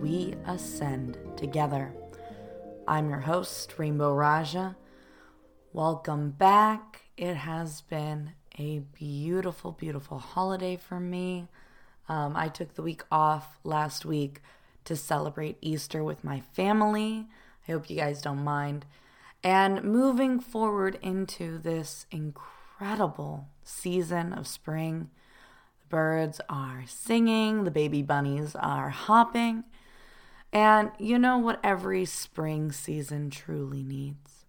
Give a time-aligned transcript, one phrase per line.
[0.00, 1.92] we ascend together.
[2.88, 4.76] I'm your host, Rainbow Raja.
[5.74, 7.02] Welcome back.
[7.18, 11.48] It has been a beautiful, beautiful holiday for me.
[12.08, 14.40] Um, I took the week off last week
[14.86, 17.26] to celebrate Easter with my family.
[17.68, 18.86] I hope you guys don't mind.
[19.44, 25.10] And moving forward into this incredible season of spring,
[25.82, 29.64] the birds are singing, the baby bunnies are hopping,
[30.52, 34.44] and you know what every spring season truly needs?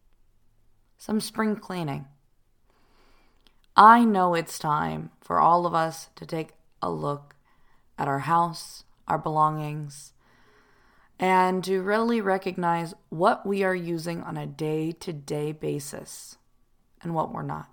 [0.98, 2.08] Some spring cleaning.
[3.76, 6.50] I know it's time for all of us to take
[6.82, 7.36] a look
[7.98, 10.14] at our house, our belongings,
[11.20, 16.38] and to really recognize what we are using on a day to day basis
[17.02, 17.70] and what we're not.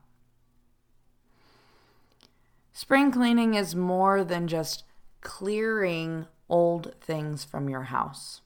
[2.73, 4.85] Spring cleaning is more than just
[5.21, 8.41] clearing old things from your house.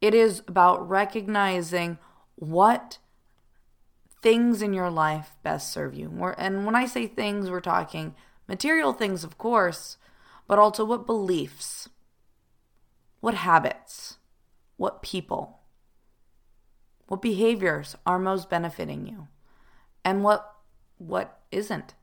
[0.00, 1.98] It is about recognizing
[2.36, 2.98] what
[4.22, 6.10] things in your life best serve you.
[6.38, 8.14] And when I say things, we're talking
[8.46, 9.96] material things, of course,
[10.46, 11.88] but also what beliefs,
[13.20, 14.18] what habits,
[14.76, 15.60] what people,
[17.06, 19.28] what behaviors are most benefiting you,
[20.04, 20.54] and what
[20.98, 21.94] what isn't.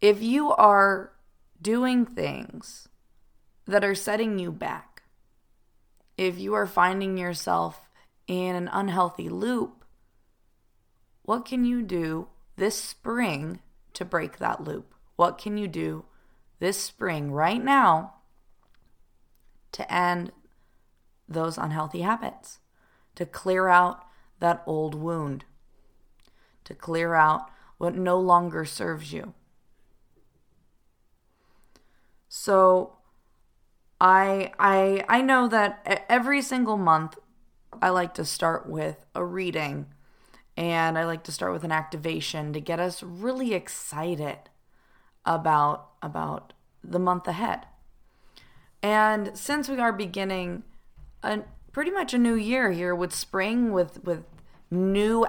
[0.00, 1.12] If you are
[1.60, 2.88] doing things
[3.70, 5.02] that are setting you back,
[6.16, 7.88] if you are finding yourself
[8.26, 9.84] in an unhealthy loop,
[11.22, 13.60] what can you do this spring
[13.92, 14.94] to break that loop?
[15.16, 16.04] What can you do
[16.58, 18.14] this spring, right now,
[19.72, 20.32] to end
[21.28, 22.58] those unhealthy habits,
[23.14, 24.04] to clear out
[24.40, 25.44] that old wound,
[26.64, 29.32] to clear out what no longer serves you.
[32.28, 32.98] So
[34.00, 37.18] I I I know that every single month
[37.82, 39.86] I like to start with a reading
[40.56, 44.38] and I like to start with an activation to get us really excited
[45.24, 46.52] about about
[46.82, 47.66] the month ahead.
[48.82, 50.62] And since we are beginning
[51.22, 51.40] a
[51.72, 54.24] pretty much a new year here with spring with with
[54.70, 55.26] new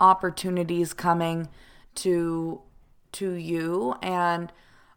[0.00, 1.48] opportunities coming
[1.94, 2.60] to
[3.12, 4.52] to you and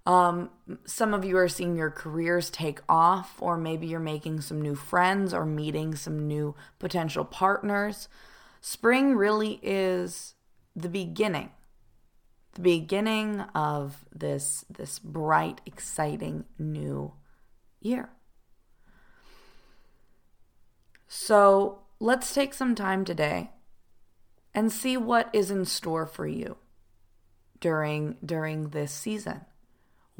[0.06, 0.50] um,
[0.86, 4.76] some of you are seeing your careers take off, or maybe you're making some new
[4.76, 8.10] friends or meeting some new potential partners.
[8.62, 10.36] Spring really is
[10.76, 11.52] the beginning
[12.54, 17.14] the beginning of this this bright exciting new
[17.80, 18.10] year
[21.08, 23.52] so let's take some time today
[24.54, 26.58] and see what is in store for you
[27.60, 29.42] during during this season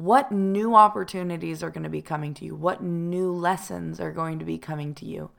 [0.02, 4.38] what new opportunities are going to be coming to you what new lessons are going
[4.38, 5.30] to be coming to you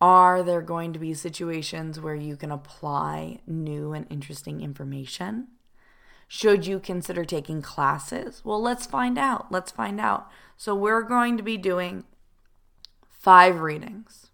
[0.00, 5.46] are there going to be situations where you can apply new and interesting information
[6.32, 8.40] should you consider taking classes?
[8.44, 9.50] Well, let's find out.
[9.50, 10.30] Let's find out.
[10.56, 12.04] So, we're going to be doing
[13.08, 14.30] five readings.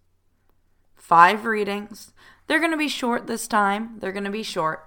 [0.95, 2.13] Five readings.
[2.45, 3.97] They're going to be short this time.
[3.97, 4.86] They're going to be short.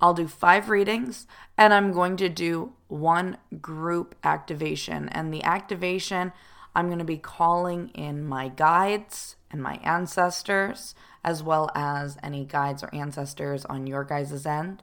[0.00, 5.08] I'll do five readings and I'm going to do one group activation.
[5.08, 6.32] And the activation,
[6.74, 12.44] I'm going to be calling in my guides and my ancestors, as well as any
[12.44, 14.82] guides or ancestors on your guys' end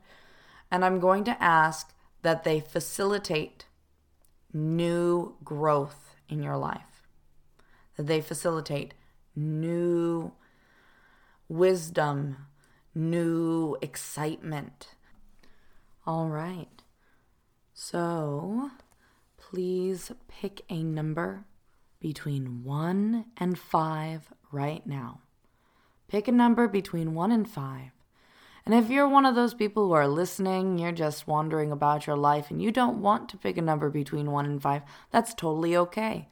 [0.72, 3.66] and I'm going to ask that they facilitate
[4.54, 7.08] new growth in your life,
[7.98, 8.94] that they facilitate
[9.36, 10.32] new
[11.50, 12.48] wisdom,
[12.96, 14.96] new excitement.
[16.06, 16.82] All right.
[17.74, 18.72] So
[19.38, 21.46] please pick a number
[22.00, 25.22] between 1 and 5 right now.
[26.08, 27.92] Pick a number between 1 and 5
[28.66, 32.16] and if you're one of those people who are listening, you're just wondering about your
[32.16, 34.82] life and you don't want to pick a number between 1 and 5,
[35.12, 36.30] that's totally okay.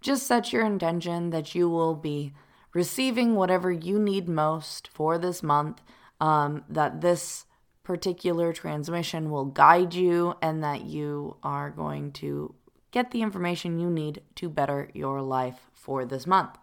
[0.00, 2.34] Just set your intention that you will be
[2.74, 5.80] receiving whatever you need most for this month,
[6.20, 7.46] um, that this
[7.84, 12.54] particular transmission will guide you, and that you are going to
[12.90, 16.58] get the information you need to better your life for this month.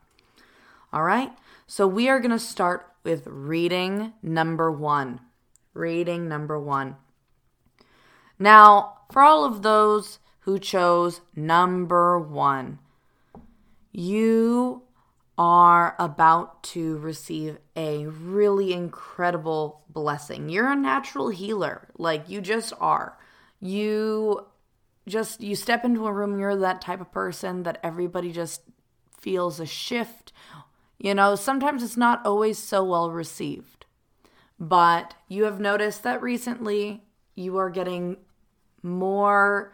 [0.93, 1.31] All right,
[1.67, 5.21] so we are going to start with reading number one.
[5.73, 6.95] Reading number one.
[8.37, 12.79] Now, for all of those who chose number one,
[13.91, 14.83] you
[15.39, 20.49] are about to receive a really incredible blessing.
[20.49, 23.17] You're a natural healer, like you just are.
[23.61, 24.47] You
[25.07, 28.63] just you step into a room you're that type of person that everybody just
[29.17, 30.33] feels a shift.
[30.97, 33.85] You know, sometimes it's not always so well received.
[34.59, 38.17] But you have noticed that recently you are getting
[38.83, 39.73] more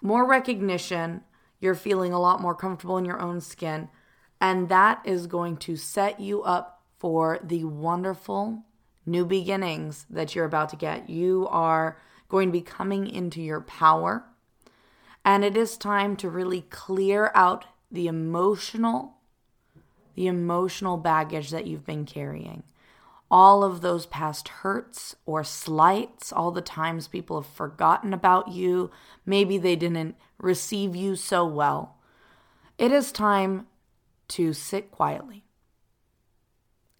[0.00, 1.22] more recognition.
[1.60, 3.88] You're feeling a lot more comfortable in your own skin,
[4.42, 8.64] and that is going to set you up for the wonderful
[9.06, 11.08] new beginnings that you're about to get.
[11.08, 11.96] You are
[12.28, 14.24] going to be coming into your power.
[15.24, 19.14] And it is time to really clear out the emotional
[20.14, 22.64] the emotional baggage that you've been carrying.
[23.30, 28.90] All of those past hurts or slights, all the times people have forgotten about you,
[29.24, 31.96] maybe they didn't receive you so well.
[32.76, 33.68] It is time
[34.32, 35.44] to sit quietly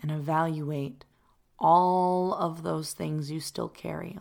[0.01, 1.05] and evaluate
[1.59, 4.19] all of those things you still carry,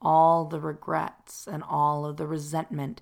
[0.00, 3.00] all the regrets and all of the resentment.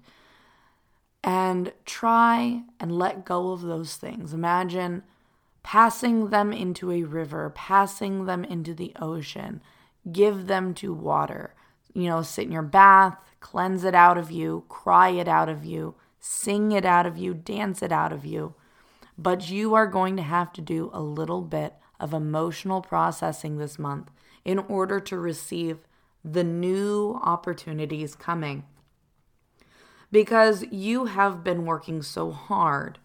[1.22, 4.32] And try and let go of those things.
[4.32, 5.02] Imagine
[5.62, 9.60] passing them into a river, passing them into the ocean,
[10.10, 11.54] give them to water.
[11.92, 15.64] You know, sit in your bath, cleanse it out of you, cry it out of
[15.64, 18.54] you, sing it out of you, dance it out of you.
[19.18, 23.78] But you are going to have to do a little bit of emotional processing this
[23.78, 24.10] month
[24.44, 25.78] in order to receive
[26.24, 28.64] the new opportunities coming.
[30.10, 32.98] Because you have been working so hard,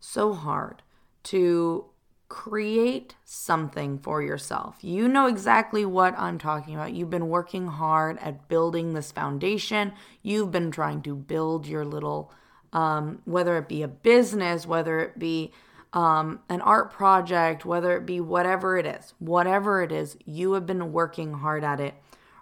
[0.00, 0.82] so hard
[1.24, 1.86] to
[2.28, 4.78] create something for yourself.
[4.80, 6.94] You know exactly what I'm talking about.
[6.94, 9.92] You've been working hard at building this foundation.
[10.22, 12.32] You've been trying to build your little,
[12.72, 15.52] um, whether it be a business, whether it be
[15.92, 20.66] um, an art project, whether it be whatever it is, whatever it is, you have
[20.66, 21.94] been working hard at it.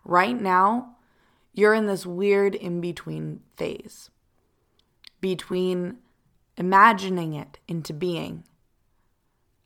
[0.05, 0.97] Right now,
[1.53, 4.11] you're in this weird in between phase
[5.21, 5.99] between
[6.57, 8.45] imagining it into being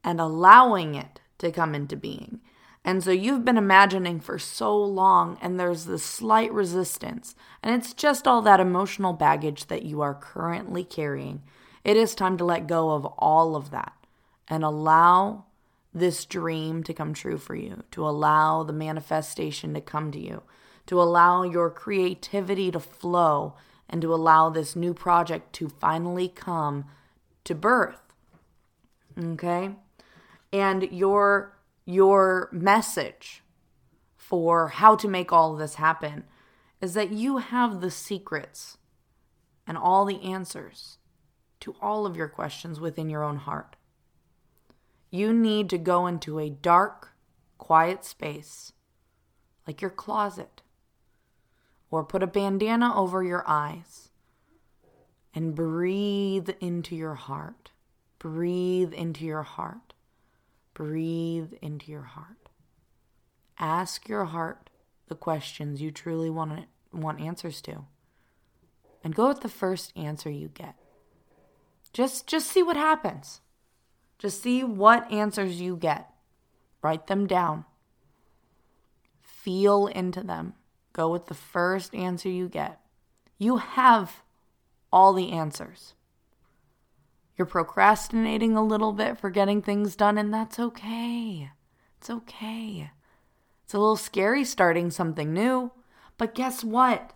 [0.03, 2.41] and allowing it to come into being.
[2.85, 7.35] And so you've been imagining for so long, and there's this slight resistance.
[7.63, 11.43] And it's just all that emotional baggage that you are currently carrying
[11.85, 13.93] it is time to let go of all of that
[14.49, 15.45] and allow
[15.93, 20.43] this dream to come true for you, to allow the manifestation to come to you,
[20.87, 23.55] to allow your creativity to flow,
[23.89, 26.87] and to allow this new project to finally come
[27.45, 28.01] to birth.
[29.17, 29.71] Okay?
[30.53, 31.54] And your
[31.85, 33.43] your message
[34.17, 36.25] for how to make all this happen
[36.81, 38.79] is that you have the secrets
[39.67, 40.99] and all the answers
[41.61, 43.77] to all of your questions within your own heart.
[45.11, 47.13] You need to go into a dark,
[47.57, 48.73] quiet space,
[49.67, 50.61] like your closet,
[51.91, 54.11] or put a bandana over your eyes
[55.33, 57.71] and breathe into your heart.
[58.19, 59.94] Breathe into your heart.
[60.75, 62.49] Breathe into your heart.
[63.59, 64.71] Ask your heart
[65.09, 67.85] the questions you truly want, want answers to.
[69.03, 70.75] And go with the first answer you get.
[71.93, 73.41] Just just see what happens.
[74.19, 76.11] Just see what answers you get.
[76.83, 77.65] Write them down.
[79.21, 80.55] Feel into them.
[80.93, 82.81] Go with the first answer you get.
[83.39, 84.23] You have
[84.93, 85.95] all the answers.
[87.37, 91.51] You're procrastinating a little bit for getting things done, and that's okay.
[91.99, 92.91] It's okay.
[93.65, 95.73] It's a little scary starting something new,
[96.19, 97.13] but guess what?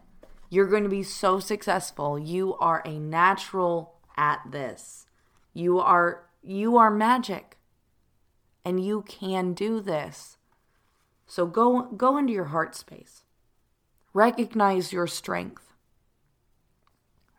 [0.51, 2.19] You're going to be so successful.
[2.19, 5.07] You are a natural at this.
[5.53, 7.57] You are you are magic.
[8.65, 10.39] And you can do this.
[11.27, 13.25] So go go into your heart space.
[14.15, 15.73] Recognize your strength.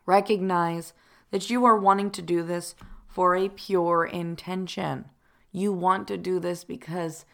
[0.06, 0.94] Recognize
[1.32, 2.76] that you are wanting to do this
[3.08, 5.06] for a pure intention.
[5.52, 7.26] You want to do this because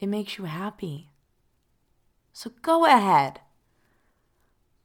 [0.00, 1.10] it makes you happy.
[2.32, 3.40] So go ahead.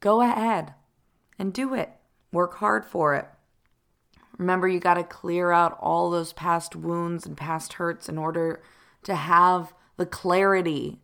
[0.00, 0.74] Go ahead
[1.38, 1.90] and do it.
[2.32, 3.26] Work hard for it.
[4.36, 8.62] Remember, you got to clear out all those past wounds and past hurts in order
[9.02, 11.00] to have the clarity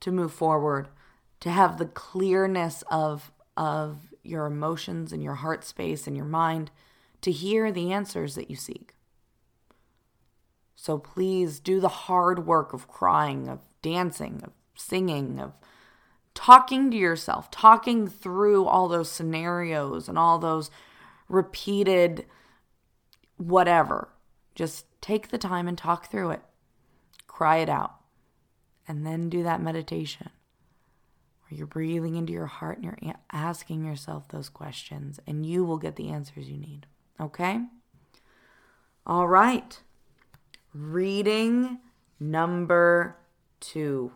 [0.00, 0.88] to move forward,
[1.40, 6.70] to have the clearness of, of your emotions and your heart space and your mind,
[7.20, 8.94] to hear the answers that you seek.
[10.76, 15.52] So please do the hard work of crying, of dancing, of singing, of
[16.34, 20.70] talking to yourself, talking through all those scenarios and all those
[21.28, 22.26] repeated
[23.36, 24.10] whatever.
[24.54, 26.42] Just take the time and talk through it.
[27.26, 27.94] Cry it out.
[28.86, 30.30] And then do that meditation
[31.54, 35.96] you're breathing into your heart and you're asking yourself those questions, and you will get
[35.96, 36.86] the answers you need.
[37.20, 37.60] Okay?
[39.06, 39.80] All right.
[40.72, 41.78] Reading
[42.18, 43.16] number
[43.60, 44.12] two.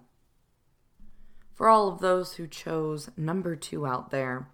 [1.55, 4.49] For all of those who chose number two out there.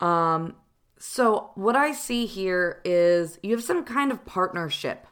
[0.00, 0.56] Um,
[0.98, 5.06] so what I see here is you have some kind of partnership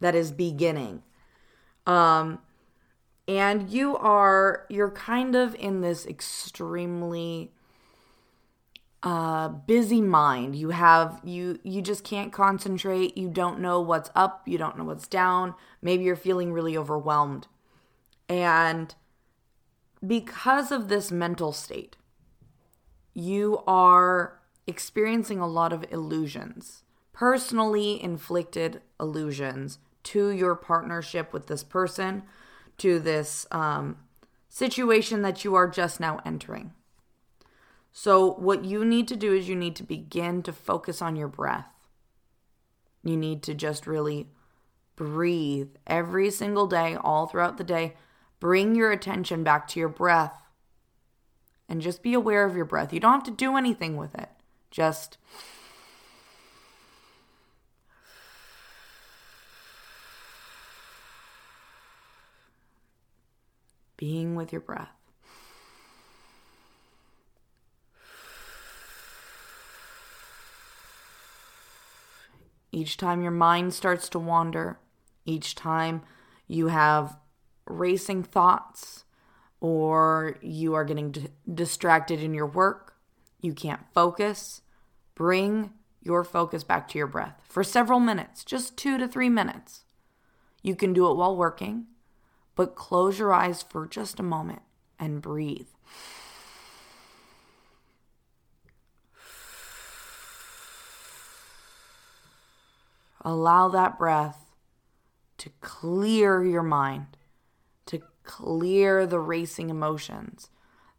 [0.00, 1.02] that is beginning.
[1.86, 2.40] Um,
[3.28, 7.52] and you are you're kind of in this extremely
[9.02, 10.56] uh busy mind.
[10.56, 13.16] You have you you just can't concentrate.
[13.16, 14.46] You don't know what's up.
[14.46, 15.54] You don't know what's down.
[15.80, 17.46] Maybe you're feeling really overwhelmed.
[18.28, 18.94] And
[20.06, 21.96] because of this mental state
[23.14, 31.62] you are experiencing a lot of illusions personally inflicted illusions to your partnership with this
[31.62, 32.22] person
[32.78, 33.96] to this um,
[34.48, 36.72] situation that you are just now entering.
[37.92, 41.28] So, what you need to do is you need to begin to focus on your
[41.28, 41.66] breath.
[43.04, 44.28] You need to just really
[44.96, 47.94] breathe every single day, all throughout the day.
[48.40, 50.42] Bring your attention back to your breath
[51.68, 52.92] and just be aware of your breath.
[52.92, 54.30] You don't have to do anything with it.
[54.70, 55.18] Just
[64.02, 64.90] being with your breath.
[72.72, 74.80] Each time your mind starts to wander,
[75.24, 76.02] each time
[76.48, 77.16] you have
[77.64, 79.04] racing thoughts
[79.60, 82.96] or you are getting d- distracted in your work,
[83.40, 84.62] you can't focus,
[85.14, 89.84] bring your focus back to your breath for several minutes, just two to three minutes.
[90.60, 91.86] You can do it while working
[92.54, 94.62] but close your eyes for just a moment
[94.98, 95.66] and breathe.
[103.24, 104.50] Allow that breath
[105.38, 107.16] to clear your mind,
[107.86, 110.50] to clear the racing emotions.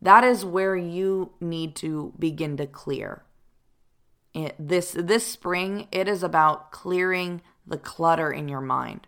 [0.02, 3.24] That is where you need to begin to clear.
[4.34, 9.08] It, this this spring, it is about clearing the clutter in your mind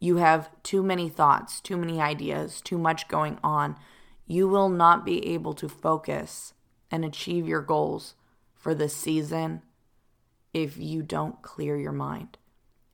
[0.00, 3.76] you have too many thoughts, too many ideas, too much going on,
[4.26, 6.54] you will not be able to focus
[6.90, 8.14] and achieve your goals
[8.54, 9.62] for this season
[10.52, 12.38] if you don't clear your mind,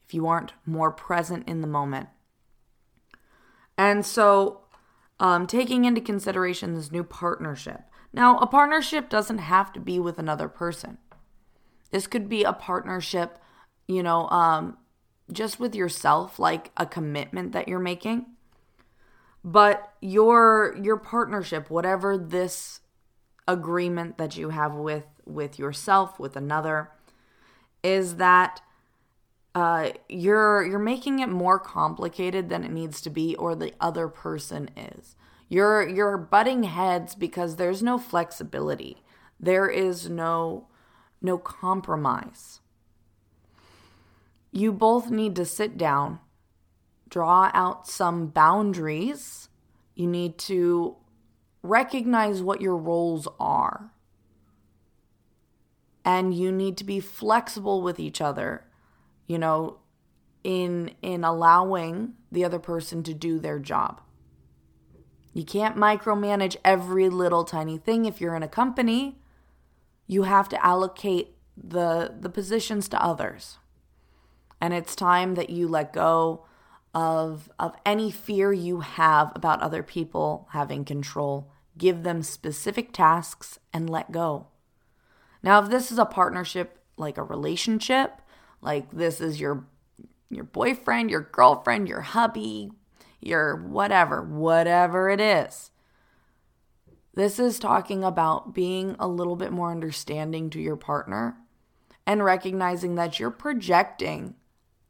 [0.06, 2.08] if you aren't more present in the moment.
[3.78, 4.62] And so,
[5.20, 7.82] um, taking into consideration this new partnership.
[8.12, 10.98] Now, a partnership doesn't have to be with another person.
[11.90, 13.38] This could be a partnership,
[13.86, 14.76] you know, um,
[15.32, 18.26] just with yourself, like a commitment that you're making.
[19.44, 22.80] But your your partnership, whatever this
[23.46, 26.90] agreement that you have with with yourself, with another,
[27.82, 28.60] is that
[29.54, 34.08] uh, you're you're making it more complicated than it needs to be, or the other
[34.08, 35.16] person is.
[35.48, 39.02] You're you're butting heads because there's no flexibility.
[39.38, 40.68] There is no
[41.22, 42.60] no compromise
[44.52, 46.20] you both need to sit down,
[47.08, 49.48] draw out some boundaries.
[49.94, 50.96] You need to
[51.62, 53.92] recognize what your roles are.
[56.04, 58.64] And you need to be flexible with each other,
[59.26, 59.78] you know,
[60.44, 64.00] in in allowing the other person to do their job.
[65.32, 69.18] You can't micromanage every little tiny thing if you're in a company.
[70.06, 73.58] You have to allocate the the positions to others.
[74.60, 76.44] And it's time that you let go
[76.94, 81.50] of, of any fear you have about other people having control.
[81.76, 84.46] Give them specific tasks and let go.
[85.42, 88.22] Now, if this is a partnership, like a relationship,
[88.62, 89.66] like this is your
[90.28, 92.72] your boyfriend, your girlfriend, your hubby,
[93.20, 95.70] your whatever, whatever it is.
[97.14, 101.36] This is talking about being a little bit more understanding to your partner
[102.06, 104.34] and recognizing that you're projecting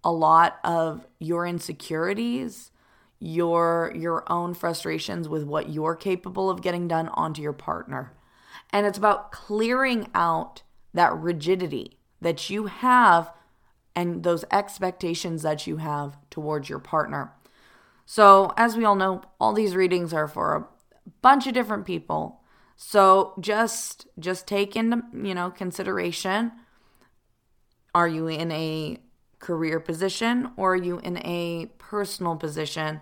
[0.07, 2.71] a lot of your insecurities,
[3.19, 8.13] your your own frustrations with what you're capable of getting done onto your partner.
[8.71, 10.63] And it's about clearing out
[10.95, 13.33] that rigidity that you have
[13.97, 17.33] and those expectations that you have towards your partner.
[18.05, 20.69] So, as we all know, all these readings are for a
[21.21, 22.43] bunch of different people.
[22.77, 26.53] So, just just take into, you know, consideration
[27.93, 28.99] are you in a
[29.39, 33.01] career position or are you in a personal position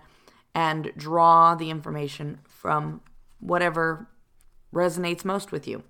[0.53, 3.01] and draw the information from
[3.39, 4.07] whatever
[4.73, 5.83] resonates most with you.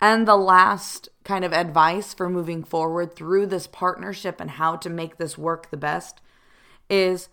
[0.00, 4.90] And the last kind of advice for moving forward through this partnership and how to
[4.90, 6.20] make this work the best
[6.90, 7.28] is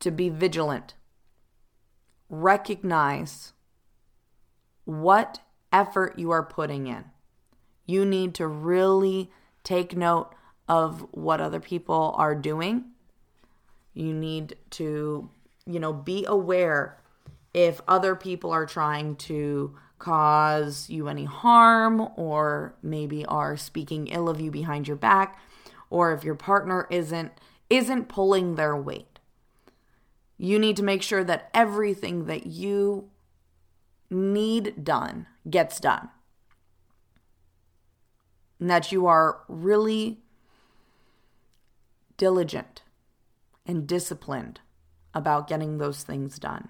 [0.00, 0.94] to be vigilant.
[2.28, 3.52] Recognize
[4.84, 5.40] what
[5.72, 7.06] effort you are putting in.
[7.86, 9.30] You need to really
[9.64, 10.32] take note
[10.72, 12.82] of what other people are doing.
[13.92, 15.28] You need to,
[15.66, 16.96] you know, be aware
[17.52, 24.30] if other people are trying to cause you any harm or maybe are speaking ill
[24.30, 25.38] of you behind your back
[25.90, 27.32] or if your partner isn't
[27.68, 29.18] isn't pulling their weight.
[30.38, 33.10] You need to make sure that everything that you
[34.08, 36.08] need done gets done.
[38.58, 40.21] And that you are really
[42.16, 42.82] diligent
[43.66, 44.60] and disciplined
[45.14, 46.68] about getting those things done.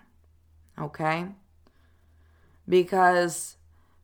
[0.79, 1.27] Okay?
[2.69, 3.57] Because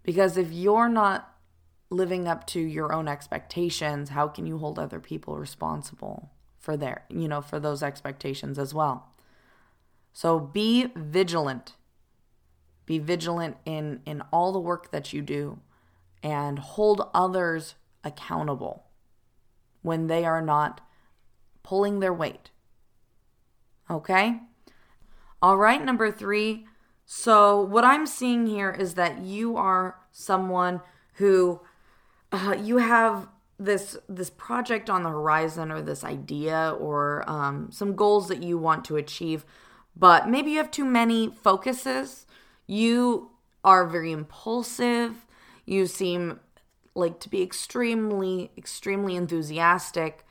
[0.02, 1.34] because if you're not
[1.90, 7.04] living up to your own expectations, how can you hold other people responsible for their,
[7.10, 9.12] you know, for those expectations as well?
[10.12, 11.74] So be vigilant.
[12.86, 15.58] Be vigilant in in all the work that you do
[16.22, 18.84] and hold others accountable
[19.82, 20.80] when they are not
[21.68, 22.50] pulling their weight.
[23.90, 24.40] Okay?
[25.42, 26.66] All right, number 3.
[27.04, 30.80] So what I'm seeing here is that you are someone
[31.14, 31.60] who
[32.32, 37.96] uh, you have this this project on the horizon or this idea or um, some
[37.96, 39.44] goals that you want to achieve
[39.98, 42.26] but maybe you have too many focuses.
[42.66, 43.30] You
[43.64, 45.26] are very impulsive.
[45.66, 46.38] You seem
[46.94, 50.24] like to be extremely extremely enthusiastic,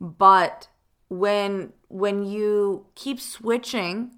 [0.00, 0.68] but
[1.08, 4.12] when when you keep switching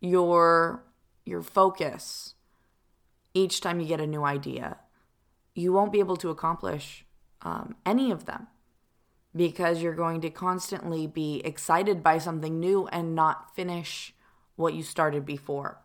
[0.00, 0.84] your
[1.24, 2.34] your focus
[3.34, 4.78] each time you get a new idea,
[5.54, 7.04] you won't be able to accomplish
[7.42, 8.48] um, any of them
[9.34, 14.14] because you're going to constantly be excited by something new and not finish
[14.56, 15.80] what you started before.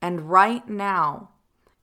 [0.00, 1.30] And right now,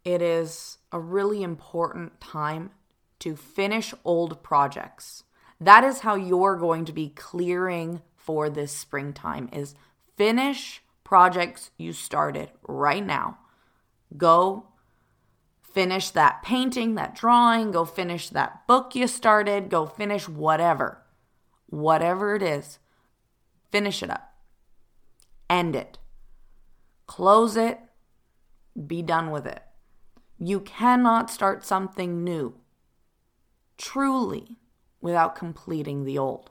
[0.03, 2.71] it is a really important time
[3.19, 5.23] to finish old projects.
[5.63, 9.75] That is how you're going to be clearing for this springtime is
[10.15, 13.37] finish projects you started right now.
[14.15, 14.67] Go
[15.61, 21.03] finish that painting, that drawing, go finish that book you started, go finish whatever.
[21.67, 22.79] Whatever it is,
[23.71, 24.33] finish it up
[25.53, 25.99] end it,
[27.05, 27.79] close it,
[28.87, 29.61] be done with it.
[30.39, 32.55] You cannot start something new,
[33.77, 34.57] truly,
[35.03, 36.49] without completing the old.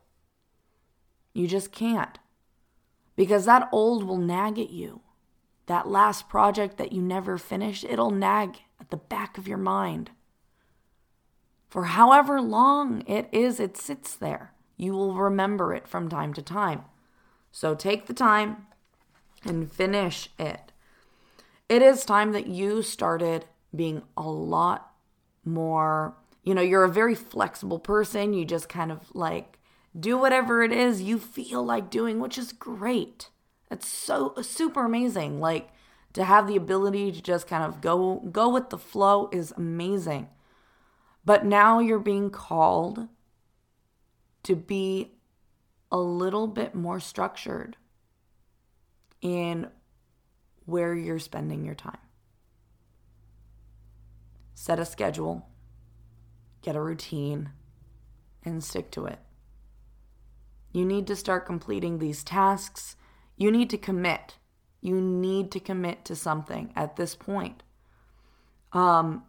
[1.33, 2.19] You just can't.
[3.17, 5.01] Because that old will nag at you.
[5.67, 10.11] That last project that you never finished, it'll nag at the back of your mind.
[11.71, 14.53] For however long it is, it sits there.
[14.77, 16.83] You will remember it from time to time.
[17.51, 18.67] So take the time,
[19.45, 20.73] and finish it.
[21.69, 24.93] It is time that you started being a lot
[25.45, 28.33] more, you know, you're a very flexible person.
[28.33, 29.59] You just kind of like
[29.99, 33.29] do whatever it is you feel like doing, which is great.
[33.71, 35.41] It's so super amazing.
[35.41, 35.71] Like
[36.13, 40.29] to have the ability to just kind of go go with the flow is amazing.
[41.25, 43.09] But now you're being called
[44.43, 45.13] to be
[45.91, 47.77] a little bit more structured
[49.21, 49.69] in
[50.65, 51.99] where you're spending your time.
[54.55, 55.47] Set a schedule,
[56.62, 57.51] get a routine,
[58.44, 59.18] and stick to it.
[60.72, 62.96] You need to start completing these tasks.
[63.37, 64.38] You need to commit.
[64.81, 67.62] You need to commit to something at this point.
[68.72, 69.25] Um,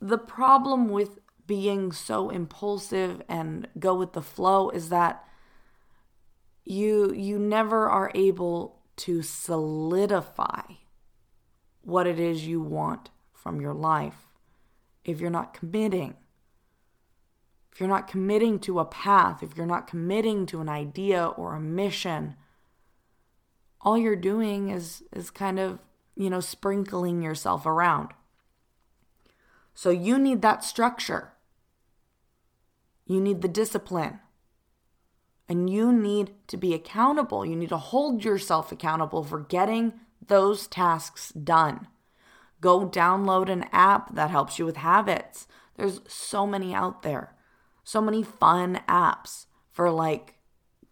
[0.00, 5.24] the problem with being so impulsive and go with the flow is that
[6.64, 10.62] you you never are able to solidify
[11.82, 14.28] what it is you want from your life
[15.04, 16.14] if you're not committing.
[17.72, 21.54] If you're not committing to a path, if you're not committing to an idea or
[21.54, 22.36] a mission,
[23.80, 25.78] all you're doing is is kind of,
[26.16, 28.10] you know, sprinkling yourself around.
[29.74, 31.32] So you need that structure.
[33.06, 34.20] You need the discipline.
[35.48, 37.44] And you need to be accountable.
[37.44, 41.88] You need to hold yourself accountable for getting those tasks done.
[42.60, 45.48] Go download an app that helps you with habits.
[45.76, 47.34] There's so many out there.
[47.90, 50.36] So many fun apps for like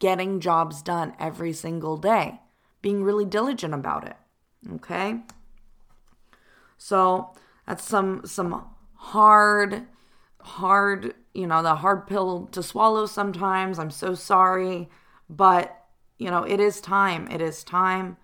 [0.00, 2.40] getting jobs done every single day,
[2.82, 4.16] being really diligent about it.
[4.68, 5.20] Okay?
[6.76, 7.30] So,
[7.68, 9.86] that's some some hard,
[10.40, 13.78] hard, you know, the hard pill to swallow sometimes.
[13.78, 14.88] I'm so sorry.
[15.30, 15.80] But,
[16.18, 17.28] you know, it is time.
[17.30, 18.16] It is time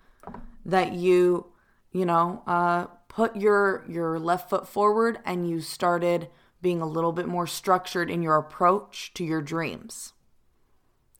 [0.65, 1.45] that you,
[1.93, 6.27] you know, uh, put your your left foot forward and you started
[6.65, 10.13] being a little bit more structured in your approach to your dreams.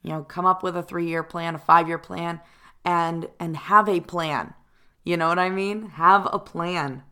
[0.01, 2.41] You know, come up with a 3-year plan, a 5-year plan
[2.84, 4.55] and and have a plan.
[5.03, 5.89] You know what I mean?
[5.89, 7.03] Have a plan.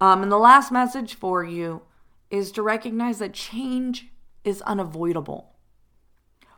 [0.00, 1.82] Um, and the last message for you
[2.30, 4.08] is to recognize that change
[4.42, 5.53] is unavoidable.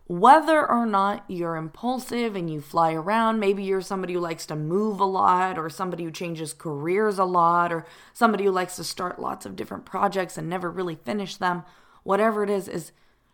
[0.08, 4.54] Whether or not you're impulsive and you fly around, maybe you're somebody who likes to
[4.54, 8.84] move a lot, or somebody who changes careers a lot, or somebody who likes to
[8.84, 11.64] start lots of different projects and never really finish them,
[12.04, 12.92] whatever it is, is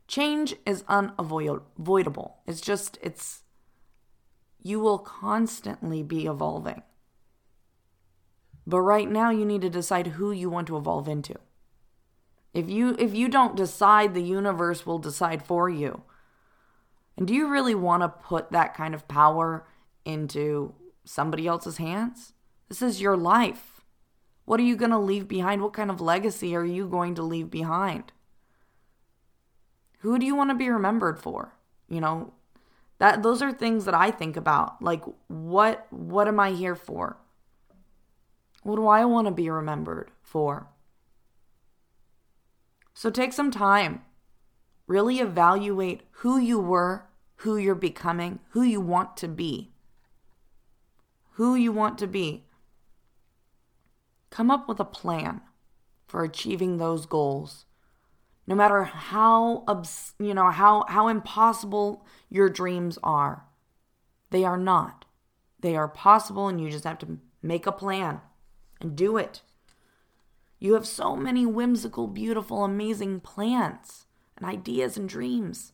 [0.09, 2.39] change is unavoidable.
[2.47, 3.43] It's just, it's,
[4.63, 6.83] you will constantly be evolving.
[8.67, 11.35] But right now you need to decide who you want to evolve into.
[12.55, 16.03] If you if you don't decide, the universe will decide for you.
[17.17, 19.67] And do you really want to put that kind of power
[20.05, 22.33] into somebody else's hands?
[22.69, 23.83] This is your life.
[24.45, 25.63] What are you going to leave behind?
[25.63, 28.13] What kind of legacy are you going to leave behind?
[30.01, 31.55] Who do you want to be remembered for?
[31.89, 32.33] You know,
[32.99, 34.83] that those are things that I think about.
[34.83, 37.19] Like what what am I here for?
[38.63, 40.69] What do I want to be remembered for?
[42.95, 44.03] So take some time.
[44.87, 49.73] Really evaluate who you were, who you're becoming, who you want to be.
[51.33, 52.45] Who you want to be.
[54.31, 55.41] Come up with a plan
[56.07, 57.65] for achieving those goals.
[58.47, 59.65] No matter how
[60.19, 63.45] you know how how impossible your dreams are.
[64.31, 65.05] They are not.
[65.61, 68.21] They are possible and you just have to make a plan
[68.81, 69.43] and do it.
[70.59, 74.07] You have so many whimsical, beautiful, amazing plans
[74.43, 75.73] and ideas and dreams.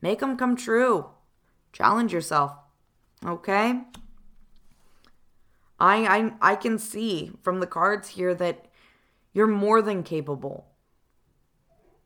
[0.00, 1.10] Make them come true.
[1.72, 2.52] Challenge yourself.
[3.24, 3.80] Okay?
[5.78, 5.96] I,
[6.40, 8.66] I I can see from the cards here that
[9.32, 10.66] you're more than capable.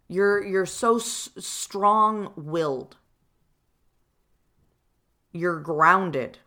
[0.09, 2.97] You're you're so s- strong-willed.
[5.33, 6.39] You're grounded.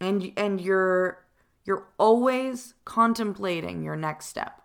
[0.00, 1.26] And and you're
[1.64, 4.62] you're always contemplating your next step.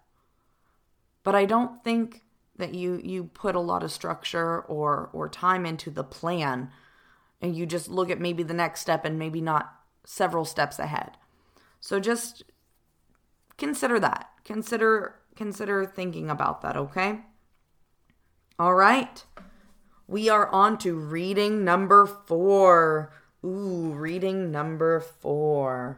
[1.23, 2.21] But I don't think
[2.57, 6.69] that you you put a lot of structure or or time into the plan
[7.41, 9.73] and you just look at maybe the next step and maybe not
[10.05, 11.17] several steps ahead.
[11.79, 12.43] So just
[13.57, 14.29] consider that.
[14.45, 17.21] Consider consider thinking about that, okay?
[18.59, 19.23] All right.
[20.07, 23.11] We are on to reading number 4.
[23.45, 25.97] Ooh, reading number 4.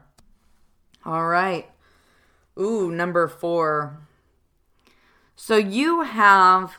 [1.05, 1.69] All right.
[2.59, 4.07] Ooh, number four.
[5.35, 6.77] So you have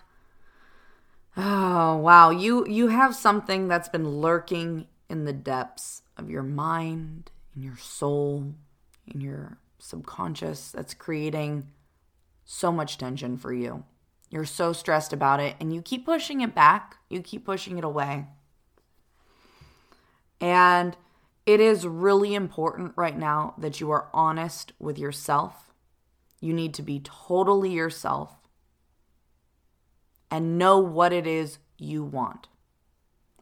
[1.37, 7.31] oh wow, you you have something that's been lurking in the depths of your mind,
[7.55, 8.55] in your soul,
[9.07, 11.69] in your subconscious that's creating
[12.45, 13.85] so much tension for you.
[14.31, 17.85] You're so stressed about it and you keep pushing it back, you keep pushing it
[17.85, 18.27] away.
[20.41, 20.97] And
[21.45, 25.73] it is really important right now that you are honest with yourself.
[26.41, 28.46] You need to be totally yourself
[30.31, 32.49] and know what it is you want.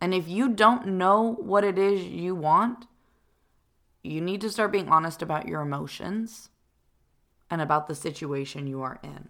[0.00, 2.86] And if you don't know what it is you want,
[4.02, 6.50] you need to start being honest about your emotions
[7.50, 9.28] and about the situation you are in.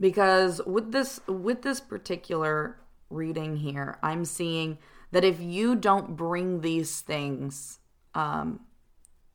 [0.00, 2.80] Because with this with this particular
[3.10, 4.78] reading here, I'm seeing
[5.12, 7.78] that if you don't bring these things
[8.14, 8.60] um,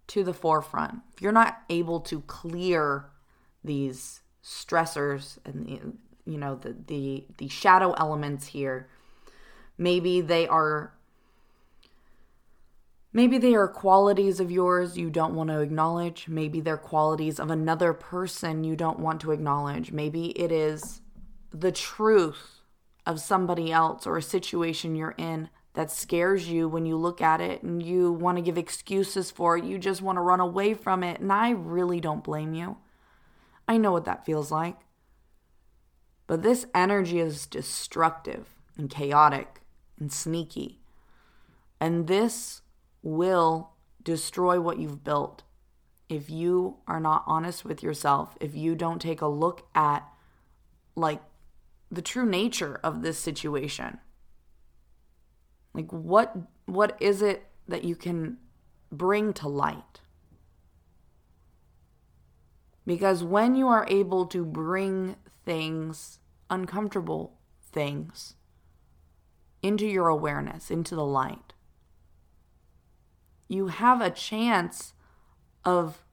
[0.08, 3.06] to the forefront, if you're not able to clear
[3.64, 5.80] these stressors and the,
[6.26, 8.88] you know the the the shadow elements here,
[9.78, 10.96] maybe they are
[13.16, 16.28] Maybe they are qualities of yours you don't want to acknowledge.
[16.28, 19.94] Maybe they're qualities of another person you don't want to acknowledge.
[19.94, 21.00] Maybe it is
[21.50, 22.60] the truth
[23.06, 27.40] of somebody else or a situation you're in that scares you when you look at
[27.40, 29.64] it and you want to give excuses for it.
[29.64, 31.22] You just want to run away from it.
[31.22, 32.76] And I really don't blame you.
[33.66, 34.76] I know what that feels like.
[36.28, 39.62] But this energy is destructive and chaotic
[40.00, 40.80] and sneaky.
[41.80, 42.62] And this
[43.04, 43.72] will
[44.04, 45.44] destroy what you've built
[46.08, 50.08] if you are not honest with yourself, if you don't take a look at
[50.96, 51.22] like
[51.92, 54.00] the true nature of this situation.
[55.74, 56.36] Like what
[56.66, 58.38] what is it that you can
[58.92, 60.02] bring to light?
[62.86, 66.20] Because when you are able to bring things,
[66.50, 68.36] uncomfortable things,
[69.62, 71.54] into your awareness, into the light,
[73.48, 74.94] you have a chance
[75.64, 76.04] of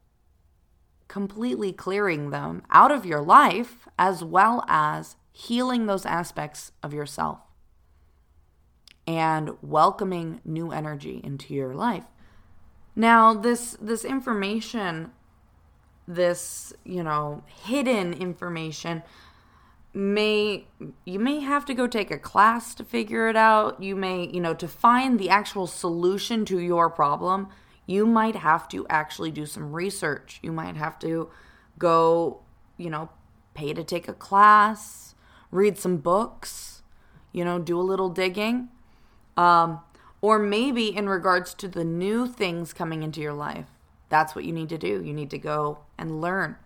[1.08, 7.38] completely clearing them out of your life as well as healing those aspects of yourself
[9.06, 12.04] and welcoming new energy into your life.
[12.94, 15.12] Now, this this information,
[16.06, 19.02] this, you know, hidden information
[19.94, 20.64] may
[21.04, 23.82] you may have to go take a class to figure it out.
[23.82, 27.48] You may, you know, to find the actual solution to your problem,
[27.86, 30.38] you might have to actually do some research.
[30.42, 31.30] You might have to
[31.78, 32.40] go,
[32.76, 33.10] you know,
[33.54, 35.14] pay to take a class,
[35.50, 36.82] read some books,
[37.32, 38.68] you know, do a little digging.
[39.36, 39.80] Um,
[40.20, 43.66] or maybe in regards to the new things coming into your life,
[44.08, 45.02] that's what you need to do.
[45.02, 46.56] You need to go and learn.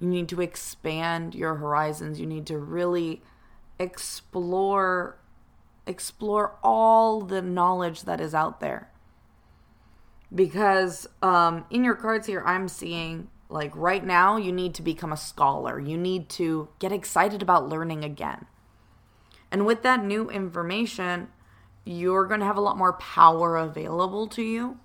[0.00, 2.18] You need to expand your horizons.
[2.18, 3.22] You need to really
[3.78, 5.18] explore
[5.86, 8.90] explore all the knowledge that is out there.
[10.34, 15.12] Because um, in your cards here, I'm seeing like right now, you need to become
[15.12, 15.78] a scholar.
[15.78, 18.46] You need to get excited about learning again.
[19.50, 21.28] And with that new information,
[21.84, 24.78] you're going to have a lot more power available to you.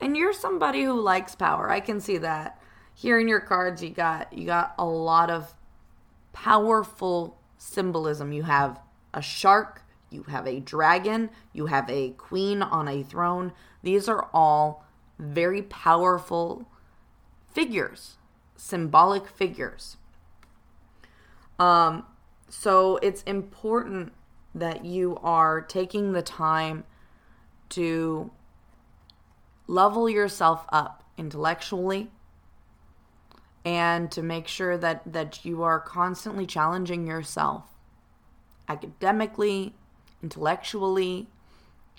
[0.00, 1.70] And you're somebody who likes power.
[1.70, 2.60] I can see that.
[2.94, 5.54] Here in your cards you got you got a lot of
[6.32, 8.32] powerful symbolism.
[8.32, 8.80] You have
[9.12, 13.52] a shark, you have a dragon, you have a queen on a throne.
[13.82, 14.84] These are all
[15.18, 16.68] very powerful
[17.52, 18.16] figures,
[18.56, 19.96] symbolic figures.
[21.58, 22.06] Um
[22.48, 24.12] so it's important
[24.54, 26.84] that you are taking the time
[27.70, 28.30] to
[29.66, 32.10] level yourself up intellectually
[33.64, 37.64] and to make sure that that you are constantly challenging yourself
[38.68, 39.74] academically,
[40.22, 41.28] intellectually,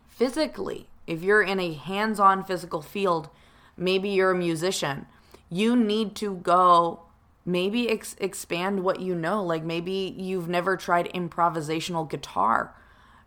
[0.08, 0.88] physically.
[1.06, 3.30] If you're in a hands-on physical field,
[3.78, 5.06] maybe you're a musician,
[5.50, 7.02] you need to go
[7.46, 9.44] maybe ex- expand what you know.
[9.44, 12.76] Like maybe you've never tried improvisational guitar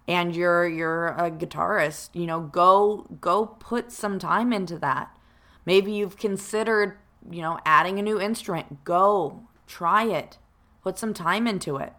[0.09, 5.17] and you're you're a guitarist you know go go put some time into that.
[5.65, 6.97] Maybe you've considered
[7.31, 10.39] you know adding a new instrument go try it
[10.83, 11.93] put some time into it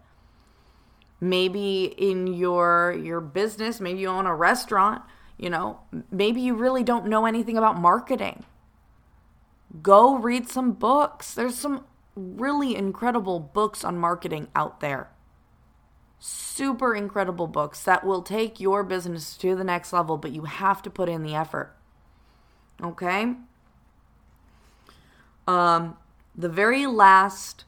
[1.21, 5.01] maybe in your your business maybe you own a restaurant
[5.37, 5.79] you know
[6.11, 8.43] maybe you really don't know anything about marketing
[9.81, 11.83] go read some books there's some
[12.19, 15.09] really incredible books on marketing out there.
[16.19, 20.81] Super incredible books that will take your business to the next level, but you have
[20.81, 21.75] to put in the effort.
[22.83, 23.35] Okay?
[25.49, 25.97] Um,
[26.35, 27.65] the very last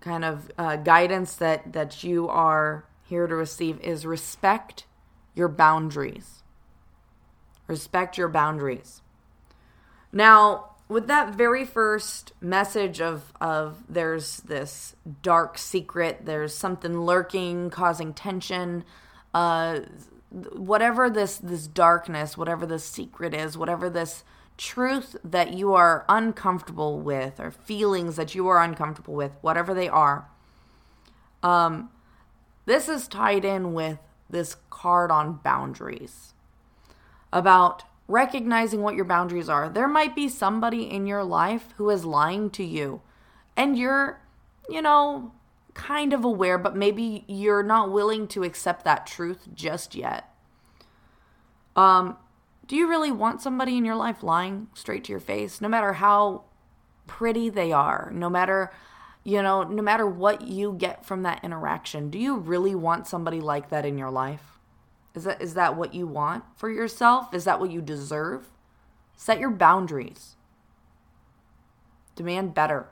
[0.00, 4.86] kind of uh, guidance that, that you are here to receive is respect
[5.34, 6.42] your boundaries.
[7.66, 9.02] Respect your boundaries.
[10.10, 17.68] Now, with that very first message of of there's this dark secret, there's something lurking,
[17.68, 18.82] causing tension,
[19.34, 19.80] uh,
[20.30, 24.24] whatever this this darkness, whatever this secret is, whatever this
[24.60, 29.88] truth that you are uncomfortable with, or feelings that you are uncomfortable with, whatever they
[29.88, 30.28] are.
[31.42, 31.88] Um,
[32.66, 36.34] this is tied in with this card on boundaries
[37.32, 39.70] about recognizing what your boundaries are.
[39.70, 43.00] There might be somebody in your life who is lying to you,
[43.56, 44.20] and you're,
[44.68, 45.32] you know,
[45.72, 50.34] kind of aware, but maybe you're not willing to accept that truth just yet.
[51.74, 52.18] Um,
[52.70, 55.94] do you really want somebody in your life lying straight to your face, no matter
[55.94, 56.44] how
[57.08, 58.72] pretty they are, no matter
[59.24, 63.40] you know, no matter what you get from that interaction, do you really want somebody
[63.40, 64.60] like that in your life?
[65.16, 67.34] Is that is that what you want for yourself?
[67.34, 68.52] Is that what you deserve?
[69.16, 70.36] Set your boundaries.
[72.14, 72.86] Demand better.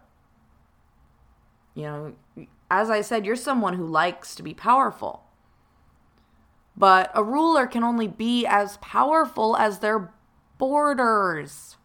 [1.77, 5.28] You know, as I said, you're someone who likes to be powerful.
[6.79, 10.13] But a ruler can only be as powerful as their
[10.59, 11.77] borders.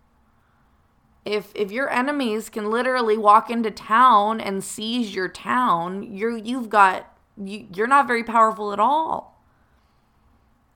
[1.25, 6.69] If if your enemies can literally walk into town and seize your town, you're you've
[6.69, 7.11] got
[7.43, 9.41] you, you're not very powerful at all.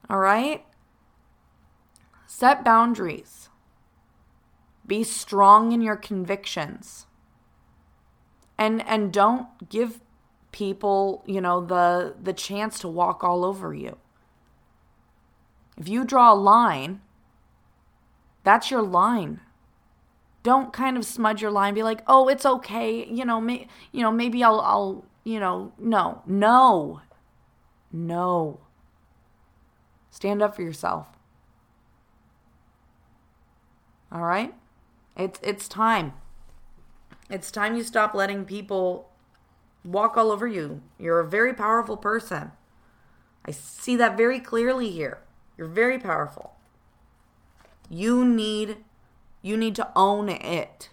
[0.10, 0.66] All right?
[2.26, 3.50] Set boundaries.
[4.88, 7.06] Be strong in your convictions.
[8.58, 10.00] And and don't give
[10.52, 13.98] people, you know, the the chance to walk all over you.
[15.78, 17.02] If you draw a line,
[18.44, 19.42] that's your line.
[20.44, 24.02] don't kind of smudge your line be like oh it's okay you know may, you
[24.02, 27.02] know maybe i'll i'll you know no no
[27.92, 28.60] no.
[30.10, 31.08] Stand up for yourself.
[34.12, 34.54] All right?
[35.16, 36.14] It's it's time.
[37.30, 39.10] It's time you stop letting people
[39.84, 40.82] walk all over you.
[40.98, 42.52] You're a very powerful person.
[43.46, 45.20] I see that very clearly here
[45.58, 46.58] you're very powerful
[47.90, 48.78] you need
[49.42, 50.90] you need to own it.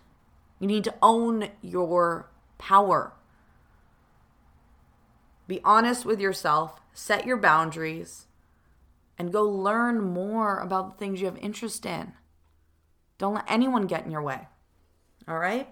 [0.61, 3.14] You need to own your power.
[5.46, 8.27] Be honest with yourself, set your boundaries,
[9.18, 12.12] and go learn more about the things you have interest in.
[13.18, 14.46] Don't let anyone get in your way.
[15.27, 15.68] All right?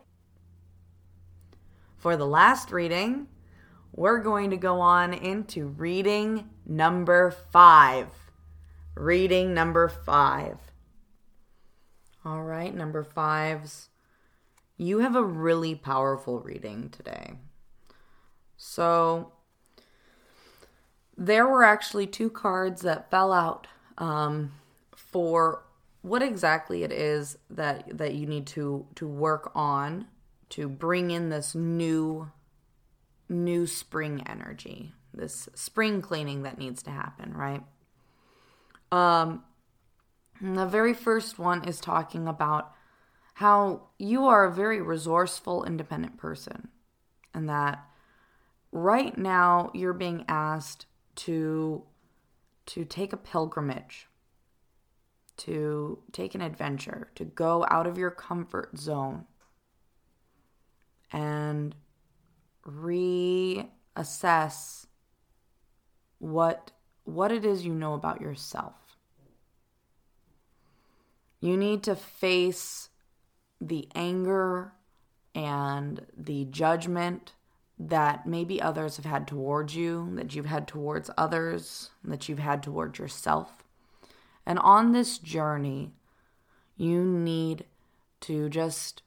[1.96, 3.28] For the last reading,
[3.92, 8.08] we're going to go on into reading number five.
[8.94, 10.58] Reading number five.
[12.24, 13.88] All right, number fives.
[14.76, 17.34] You have a really powerful reading today.
[18.56, 19.32] So,
[21.16, 23.66] there were actually two cards that fell out
[23.98, 24.52] um,
[24.94, 25.62] for
[26.02, 30.06] what exactly it is that that you need to to work on
[30.50, 32.30] to bring in this new
[33.28, 37.62] new spring energy this spring cleaning that needs to happen right
[38.92, 39.42] um
[40.40, 42.72] the very first one is talking about
[43.34, 46.68] how you are a very resourceful, independent person,
[47.32, 47.84] and that
[48.72, 51.84] right now you're being asked to
[52.66, 54.08] to take a pilgrimage,
[55.36, 59.24] to take an adventure, to go out of your comfort zone
[61.12, 61.74] and
[62.66, 63.66] reassess
[66.18, 66.70] what
[67.04, 68.81] what it is you know about yourself
[71.42, 72.88] you need to face
[73.60, 74.72] the anger
[75.34, 77.32] and the judgment
[77.78, 82.62] that maybe others have had towards you, that you've had towards others, that you've had
[82.62, 83.64] towards yourself.
[84.46, 85.90] And on this journey,
[86.76, 87.64] you need
[88.20, 89.02] to just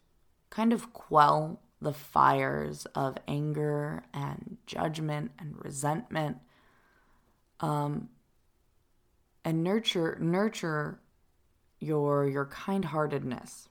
[0.49, 6.37] kind of quell the fires of anger and judgment and resentment
[7.61, 8.09] um,
[9.45, 10.99] and nurture nurture
[11.85, 13.69] your your kind-heartedness.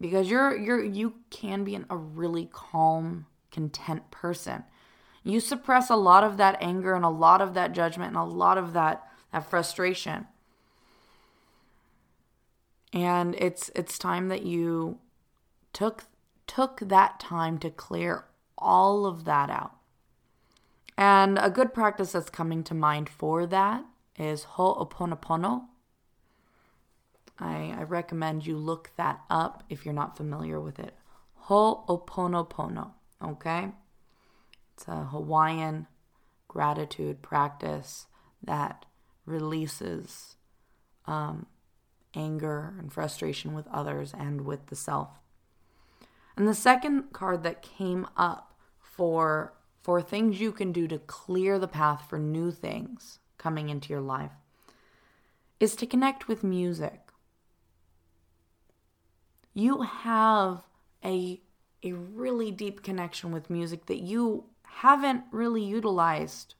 [0.00, 4.64] Because you're you're you can be an, a really calm content person.
[5.22, 8.24] You suppress a lot of that anger and a lot of that judgment and a
[8.24, 10.26] lot of that that frustration.
[12.92, 14.98] And it's it's time that you
[15.72, 16.04] took
[16.46, 18.24] took that time to clear
[18.58, 19.76] all of that out.
[20.96, 23.84] And a good practice that's coming to mind for that
[24.18, 25.64] is ho'oponopono
[27.40, 30.94] I, I recommend you look that up if you're not familiar with it.
[31.46, 32.92] Ho'oponopono,
[33.24, 33.70] okay?
[34.74, 35.86] It's a Hawaiian
[36.48, 38.06] gratitude practice
[38.42, 38.84] that
[39.24, 40.36] releases
[41.06, 41.46] um,
[42.14, 45.08] anger and frustration with others and with the self.
[46.36, 51.58] And the second card that came up for for things you can do to clear
[51.58, 54.32] the path for new things coming into your life
[55.58, 57.09] is to connect with music
[59.54, 60.62] you have
[61.04, 61.40] a
[61.82, 66.54] a really deep connection with music that you haven't really utilized.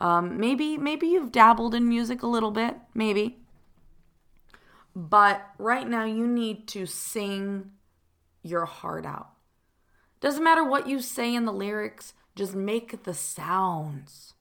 [0.00, 3.38] Um, maybe maybe you've dabbled in music a little bit, maybe.
[4.94, 7.72] But right now you need to sing
[8.42, 9.30] your heart out.
[10.20, 14.34] Doesn't matter what you say in the lyrics, just make the sounds.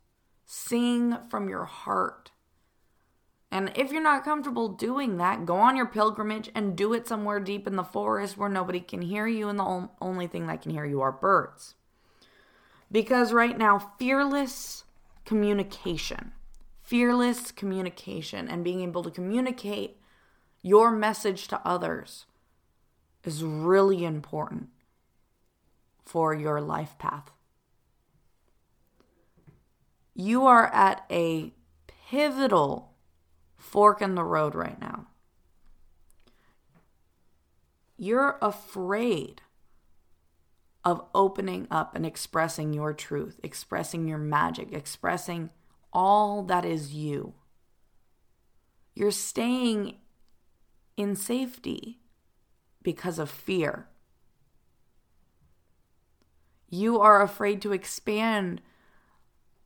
[0.46, 2.25] Sing from your heart.
[3.56, 7.40] And if you're not comfortable doing that, go on your pilgrimage and do it somewhere
[7.40, 10.72] deep in the forest where nobody can hear you, and the only thing that can
[10.72, 11.76] hear you are birds.
[12.92, 14.84] Because right now, fearless
[15.24, 16.34] communication,
[16.84, 20.02] fearless communication, and being able to communicate
[20.62, 22.26] your message to others
[23.24, 24.68] is really important
[26.04, 27.32] for your life path.
[30.14, 31.54] You are at a
[32.10, 32.92] pivotal
[33.66, 35.08] fork in the road right now.
[37.98, 39.42] You're afraid
[40.84, 45.50] of opening up and expressing your truth, expressing your magic, expressing
[45.92, 47.34] all that is you.
[48.94, 49.96] You're staying
[50.96, 52.00] in safety
[52.84, 53.88] because of fear.
[56.70, 58.62] You are afraid to expand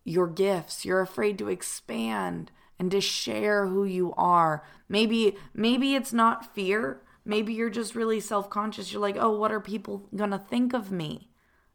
[0.03, 0.85] your gifts.
[0.85, 4.63] You're afraid to expand and to share who you are.
[4.87, 8.91] Maybe maybe it's not fear, maybe you're just really self conscious.
[8.91, 11.29] You're like, oh, what are people going to think of me?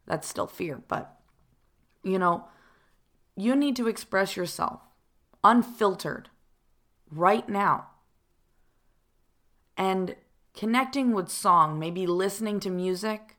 [0.06, 0.82] That's still fear.
[0.88, 1.14] But,
[2.02, 2.48] you know,
[3.36, 4.80] you need to express yourself
[5.42, 6.30] unfiltered
[7.10, 7.88] right now.
[9.76, 10.16] And
[10.54, 13.36] connecting with song, maybe listening to music,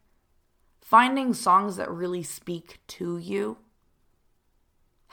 [0.81, 3.57] finding songs that really speak to you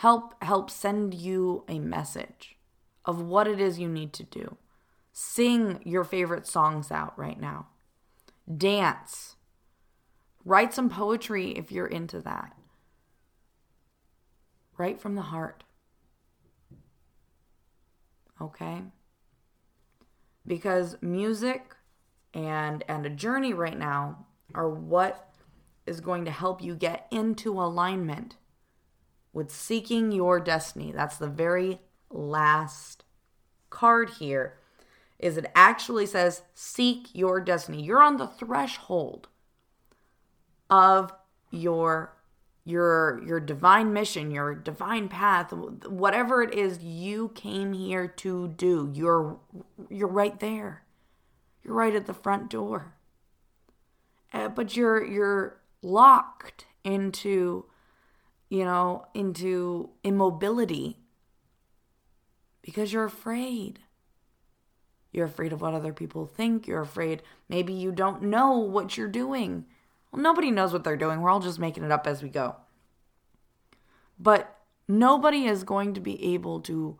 [0.03, 2.57] help help send you a message
[3.05, 4.57] of what it is you need to do.
[5.13, 7.69] Sing your favorite songs out right now.
[8.53, 9.37] Dance.
[10.45, 12.53] Write some poetry if you're into that.
[14.77, 15.63] Write from the heart.
[18.41, 18.83] Okay?
[20.45, 21.77] Because music
[22.35, 25.33] and and a journey right now are what
[25.87, 28.35] is going to help you get into alignment
[29.33, 30.93] with seeking your destiny.
[30.93, 31.81] That's the very
[32.11, 33.05] last
[33.71, 34.59] card here
[35.23, 37.83] is it actually says seek your destiny.
[37.83, 39.29] You're on the threshold
[40.69, 41.13] of
[41.51, 42.17] your
[42.65, 48.91] your your divine mission, your divine path, whatever it is you came here to do.
[48.93, 49.39] You're
[49.89, 50.83] you're right there.
[51.63, 52.95] You're right at the front door.
[54.33, 57.67] Uh, but you're you're locked into
[58.53, 60.99] you know, into immobility
[62.61, 63.79] because you're afraid.
[65.11, 66.67] You're afraid of what other people think.
[66.67, 69.65] You're afraid maybe you don't know what you're doing.
[70.11, 71.23] Well, nobody knows what they're doing.
[71.23, 72.57] We're all just making it up as we go.
[74.19, 74.55] But
[74.87, 76.99] nobody is going to be able to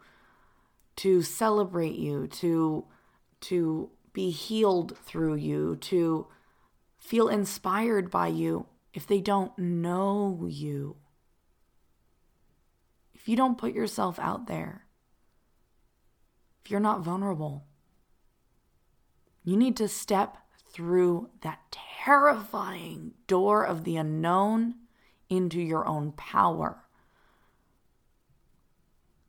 [0.97, 2.87] to celebrate you, to
[3.43, 6.29] to be healed through you, to
[6.97, 10.97] feel inspired by you if they don't know you
[13.23, 14.85] if you don't put yourself out there,
[16.65, 17.63] if you're not vulnerable,
[19.45, 20.39] you need to step
[20.73, 24.75] through that terrifying door of the unknown
[25.31, 26.83] into your own power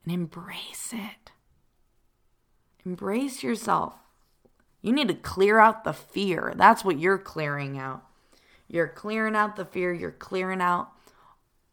[0.03, 1.31] and embrace it.
[2.83, 3.93] Embrace yourself.
[4.81, 6.53] You need to clear out the fear.
[6.55, 8.03] That's what you're clearing out.
[8.67, 9.93] You're clearing out the fear.
[9.93, 10.89] You're clearing out,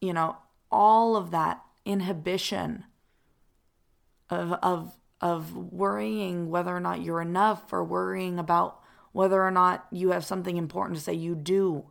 [0.03, 0.37] you know,
[0.71, 2.85] all of that inhibition
[4.29, 8.81] of of of worrying whether or not you're enough or worrying about
[9.13, 11.13] whether or not you have something important to say.
[11.13, 11.87] You do.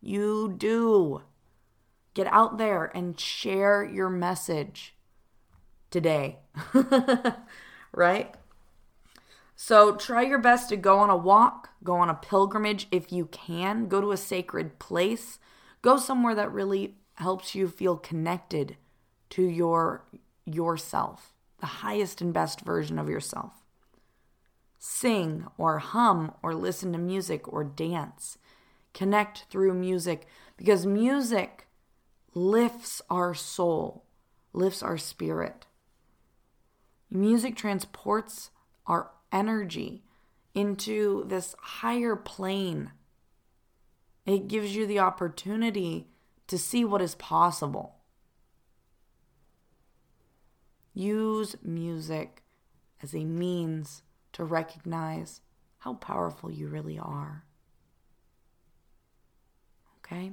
[0.00, 1.22] You do.
[2.14, 4.94] Get out there and share your message
[5.90, 6.38] today
[7.92, 8.34] right?
[9.56, 13.26] So try your best to go on a walk go on a pilgrimage if you
[13.26, 13.86] can.
[13.88, 15.38] Go to a sacred place.
[15.82, 18.76] Go somewhere that really helps you feel connected
[19.34, 20.04] to your
[20.46, 23.52] yourself, the highest and best version of yourself.
[24.78, 28.38] Sing or hum or listen to music or dance.
[28.92, 31.66] Connect through music because music
[32.32, 34.04] lifts our soul,
[34.52, 35.66] lifts our spirit.
[37.10, 38.50] Music transports
[38.86, 40.04] our energy
[40.54, 42.92] into this higher plane.
[44.26, 46.06] It gives you the opportunity
[46.46, 47.93] to see what is possible.
[50.94, 52.42] Use music
[53.02, 55.40] as a means to recognize
[55.78, 57.44] how powerful you really are.
[59.98, 60.32] Okay?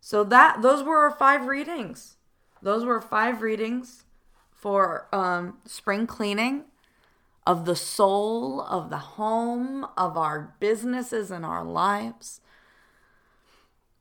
[0.00, 2.16] So that those were our five readings.
[2.60, 4.04] Those were five readings
[4.50, 6.64] for um, spring cleaning
[7.46, 12.40] of the soul, of the home, of our businesses and our lives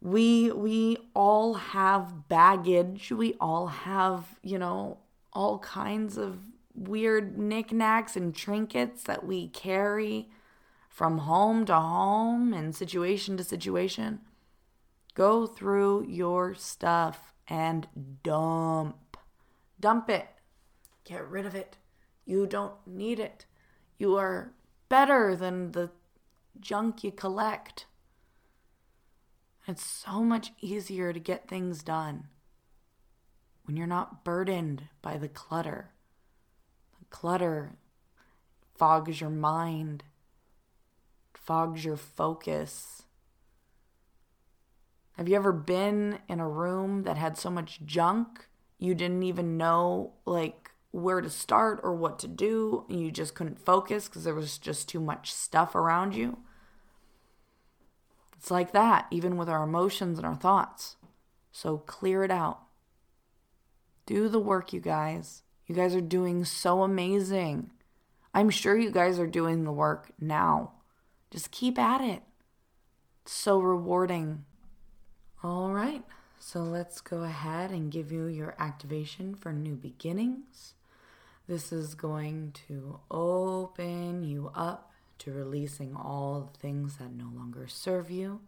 [0.02, 3.12] we we all have baggage.
[3.12, 5.00] We all have you know
[5.34, 6.40] all kinds of
[6.74, 10.30] weird knickknacks and trinkets that we carry
[10.90, 14.20] from home to home and situation to situation.
[15.14, 17.88] Go through your stuff and
[18.24, 19.18] dump.
[19.80, 20.28] Dump it.
[21.04, 21.78] Get rid of it.
[22.26, 23.46] You don't need it.
[23.98, 24.54] You are
[24.90, 25.90] better than the
[26.60, 27.86] junk you collect
[29.68, 32.28] it's so much easier to get things done
[33.66, 35.92] when you're not burdened by the clutter.
[37.00, 37.74] The clutter
[38.78, 40.06] fogs your mind,
[41.34, 43.04] fogs your focus.
[45.18, 48.48] Have you ever been in a room that had so much junk
[48.80, 53.36] you didn't even know like where to start or what to do and you just
[53.36, 56.38] couldn't focus because there was just too much stuff around you?
[58.38, 60.96] It's like that, even with our emotions and our thoughts.
[61.52, 62.60] So clear it out.
[64.06, 65.44] Do the work, you guys.
[65.66, 67.72] You guys are doing so amazing.
[68.34, 70.74] I'm sure you guys are doing the work now.
[71.32, 72.24] Just keep at it.
[73.24, 74.46] It's so rewarding.
[75.44, 76.04] All right,
[76.40, 80.76] so let's go ahead and give you your activation for new beginnings.
[81.48, 84.87] This is going to open you up
[85.20, 88.40] to releasing all the things that no longer serve you.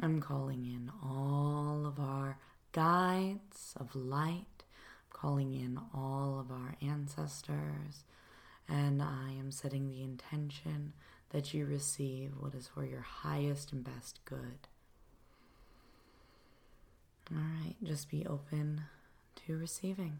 [0.00, 2.38] I'm calling in all of our
[2.72, 8.04] guides of light, I'm calling in all of our ancestors,
[8.68, 10.92] and I am setting the intention
[11.30, 14.68] that you receive what is for your highest and best good.
[17.32, 18.82] All right, just be open
[19.46, 20.18] to receiving.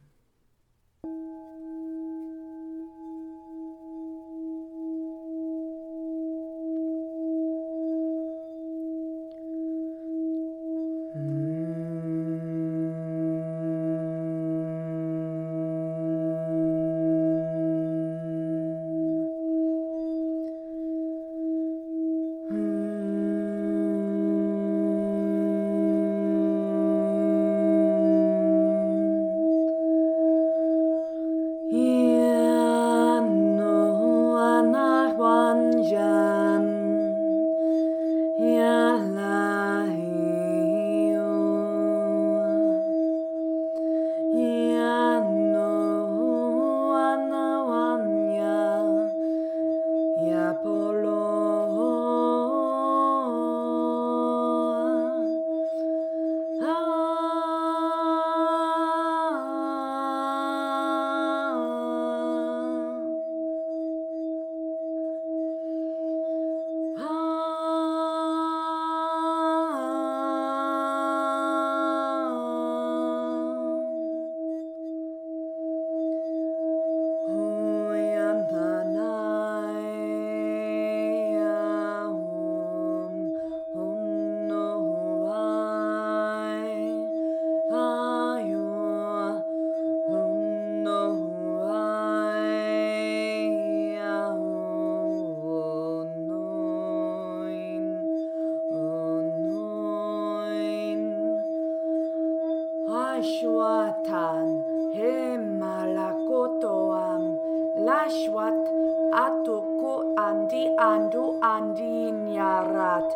[112.85, 113.09] Palat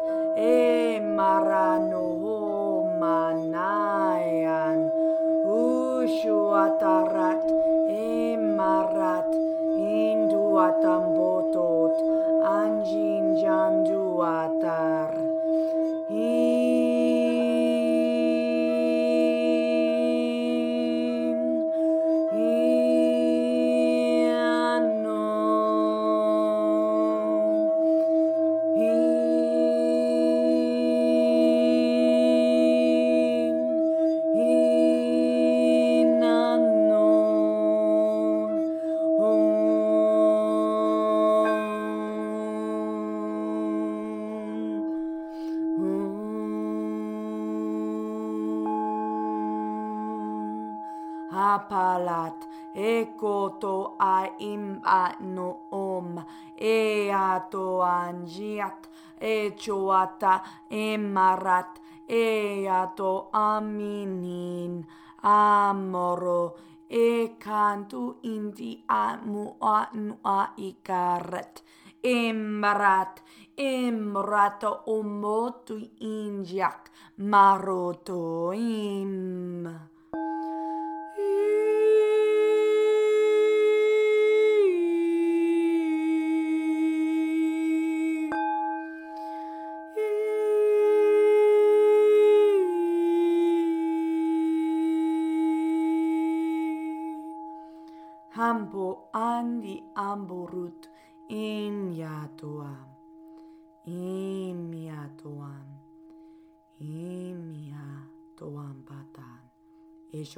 [54.38, 56.24] imano om
[56.56, 58.88] eato angiat
[59.20, 64.86] echoata emarat eato aminin.
[65.22, 66.56] Amoro
[66.88, 71.62] e cantu indi amu anua icaret.
[72.02, 73.20] Emrat
[73.58, 78.68] emrato omotu ingiac marotoim.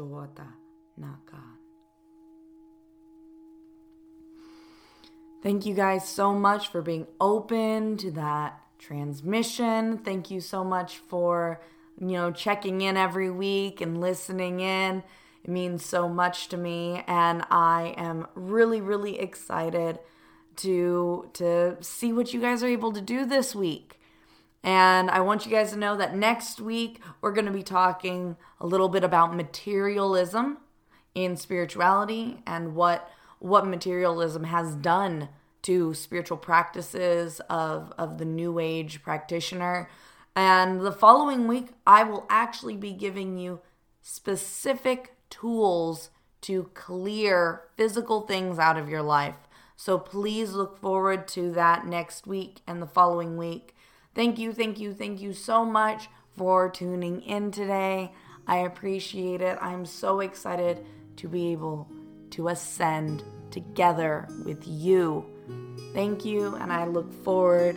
[0.00, 0.46] Eshoata
[0.98, 1.56] nakan.
[5.42, 9.98] Thank you guys so much for being open to that transmission.
[9.98, 11.62] Thank you so much for,
[11.98, 15.02] you know, checking in every week and listening in.
[15.42, 19.98] It means so much to me, and I am really, really excited
[20.56, 23.99] to to see what you guys are able to do this week.
[24.62, 28.36] And I want you guys to know that next week we're going to be talking
[28.60, 30.58] a little bit about materialism
[31.14, 35.30] in spirituality and what what materialism has done
[35.62, 39.88] to spiritual practices of, of the New Age practitioner.
[40.36, 43.60] And the following week, I will actually be giving you
[44.02, 46.10] specific tools
[46.42, 49.36] to clear physical things out of your life.
[49.76, 53.74] So please look forward to that next week and the following week.
[54.14, 58.12] Thank you, thank you, thank you so much for tuning in today.
[58.46, 59.58] I appreciate it.
[59.60, 60.84] I'm so excited
[61.16, 61.88] to be able
[62.30, 65.24] to ascend together with you.
[65.92, 67.76] Thank you, and I look forward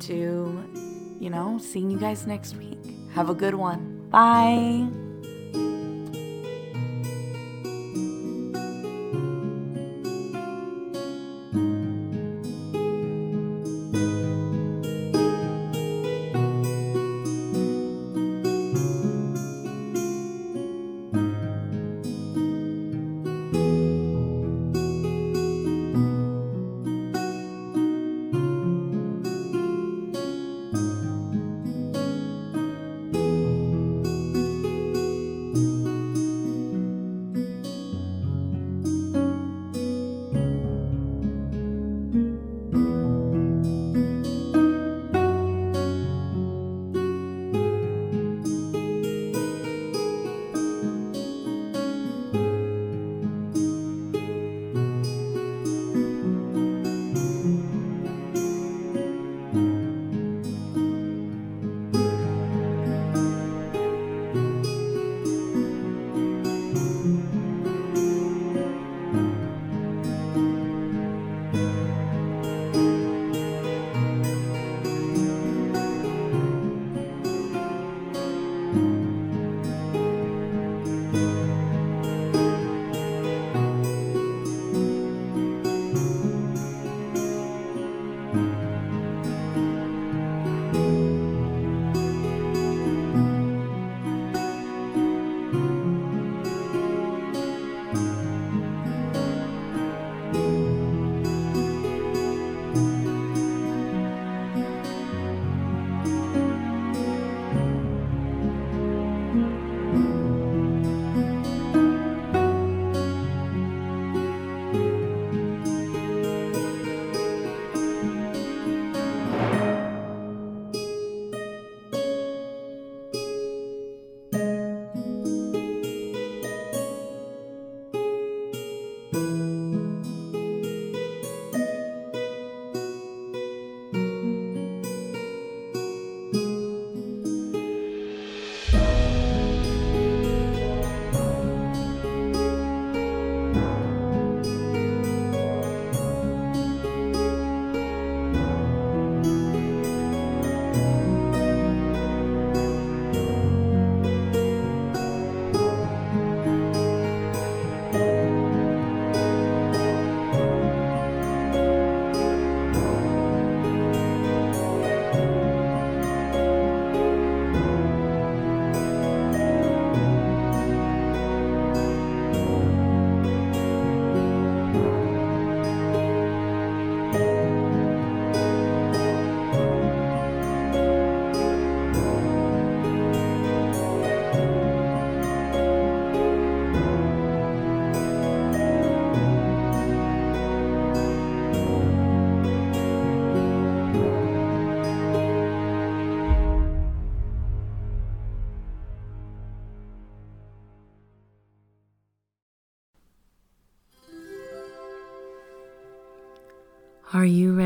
[0.00, 2.78] to, you know, seeing you guys next week.
[3.14, 4.08] Have a good one.
[4.10, 4.88] Bye.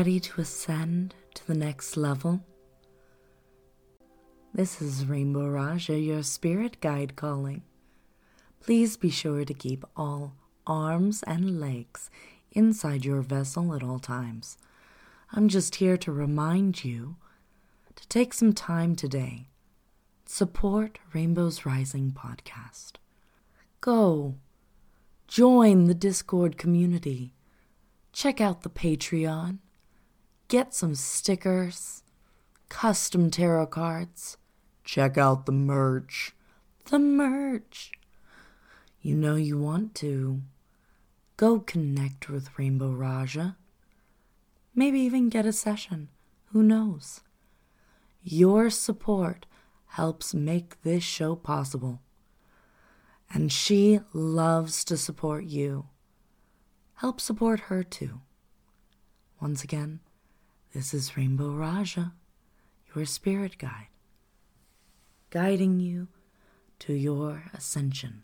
[0.01, 2.43] Ready to ascend to the next level?
[4.51, 7.61] This is Rainbow Raja, your spirit guide calling.
[8.59, 10.33] Please be sure to keep all
[10.65, 12.09] arms and legs
[12.51, 14.57] inside your vessel at all times.
[15.33, 17.17] I'm just here to remind you
[17.95, 19.49] to take some time today.
[20.25, 22.93] Support Rainbow's Rising podcast.
[23.81, 24.33] Go.
[25.27, 27.35] Join the Discord community
[28.13, 29.59] check out the Patreon,
[30.51, 32.03] get some stickers,
[32.67, 34.35] custom tarot cards,
[34.83, 36.35] check out the merch.
[36.85, 37.93] The merch.
[39.01, 40.41] You know you want to.
[41.37, 43.55] Go connect with Rainbow Raja.
[44.75, 46.09] Maybe even get a session.
[46.51, 47.21] Who knows?
[48.21, 49.45] Your support
[49.87, 52.01] helps make this show possible.
[53.33, 55.85] And she loves to support you
[57.01, 58.21] help support her too.
[59.41, 59.99] Once again,
[60.73, 62.13] this is Rainbow Raja,
[62.95, 63.87] your spirit guide,
[65.29, 66.07] guiding you
[66.79, 68.23] to your ascension.